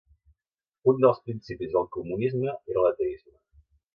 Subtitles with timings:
[0.93, 3.37] Un els principis del comunisme era l'ateisme.